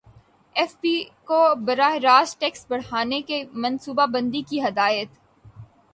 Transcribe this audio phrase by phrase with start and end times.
[0.55, 0.93] F B
[1.27, 5.09] کو براہ راست ٹیکس بڑھانے کی منصوبہ بندی کی ہدایت